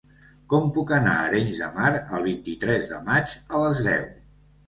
Com 0.51 0.63
puc 0.77 0.93
anar 0.95 1.11
a 1.17 1.25
Arenys 1.25 1.59
de 1.63 1.67
Mar 1.75 1.91
el 2.17 2.25
vint-i-tres 2.29 2.87
de 2.93 3.01
maig 3.11 3.35
a 3.59 3.65
les 3.65 3.85
deu? 3.91 4.09